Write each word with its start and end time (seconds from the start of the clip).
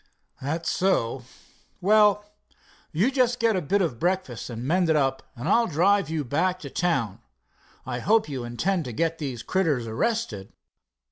"That's 0.41 0.71
so. 0.71 1.25
Well, 1.79 2.25
you 2.91 3.11
just 3.11 3.39
get 3.39 3.55
a 3.55 3.61
bit 3.61 3.83
of 3.83 3.99
breakfast 3.99 4.49
and 4.49 4.63
mended 4.63 4.95
up, 4.95 5.21
and 5.35 5.47
I'll 5.47 5.67
drive 5.67 6.09
you 6.09 6.23
back 6.23 6.57
to 6.61 6.71
town. 6.71 7.21
I 7.85 7.99
hope 7.99 8.27
you 8.27 8.43
intend 8.43 8.85
to 8.85 8.93
get 8.93 9.19
those 9.19 9.43
critters 9.43 9.85
arrested." 9.85 10.53